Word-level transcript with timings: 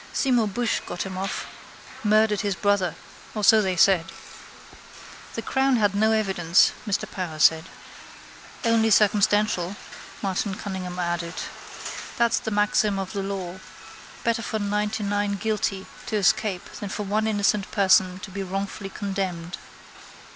Seymour 0.13 0.47
Bushe 0.47 0.79
got 0.87 1.03
him 1.03 1.15
off. 1.15 1.45
Murdered 2.03 2.41
his 2.41 2.55
brother. 2.55 2.95
Or 3.35 3.43
so 3.43 3.61
they 3.61 3.75
said. 3.75 4.07
—The 5.35 5.43
crown 5.43 5.75
had 5.75 5.93
no 5.93 6.11
evidence, 6.11 6.71
Mr 6.87 7.05
Power 7.11 7.37
said. 7.37 7.65
—Only 8.65 8.89
circumstantial, 8.89 9.75
Martin 10.23 10.55
Cunningham 10.55 10.97
added. 10.97 11.35
That's 12.17 12.39
the 12.39 12.49
maxim 12.49 12.97
of 12.97 13.13
the 13.13 13.21
law. 13.21 13.59
Better 14.23 14.41
for 14.41 14.57
ninetynine 14.57 15.39
guilty 15.39 15.85
to 16.07 16.15
escape 16.15 16.65
than 16.79 16.89
for 16.89 17.03
one 17.03 17.27
innocent 17.27 17.69
person 17.69 18.17
to 18.21 18.31
be 18.31 18.41
wrongfully 18.41 18.89
condemned. 18.89 19.59